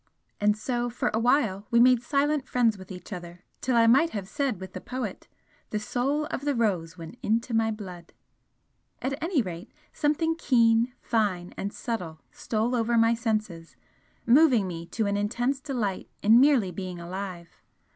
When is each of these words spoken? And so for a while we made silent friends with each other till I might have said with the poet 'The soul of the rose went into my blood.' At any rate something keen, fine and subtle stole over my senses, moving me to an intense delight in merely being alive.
And 0.39 0.57
so 0.57 0.89
for 0.89 1.11
a 1.13 1.19
while 1.19 1.67
we 1.69 1.79
made 1.79 2.01
silent 2.01 2.47
friends 2.47 2.75
with 2.75 2.91
each 2.91 3.13
other 3.13 3.43
till 3.61 3.75
I 3.75 3.85
might 3.85 4.09
have 4.17 4.27
said 4.27 4.59
with 4.59 4.73
the 4.73 4.81
poet 4.81 5.27
'The 5.69 5.77
soul 5.77 6.25
of 6.31 6.41
the 6.41 6.55
rose 6.55 6.97
went 6.97 7.19
into 7.21 7.53
my 7.53 7.69
blood.' 7.69 8.11
At 8.99 9.21
any 9.23 9.43
rate 9.43 9.71
something 9.93 10.35
keen, 10.37 10.91
fine 11.01 11.53
and 11.55 11.71
subtle 11.71 12.19
stole 12.31 12.73
over 12.73 12.97
my 12.97 13.13
senses, 13.13 13.75
moving 14.25 14.67
me 14.67 14.87
to 14.87 15.05
an 15.05 15.17
intense 15.17 15.59
delight 15.59 16.09
in 16.23 16.39
merely 16.39 16.71
being 16.71 16.99
alive. 16.99 17.61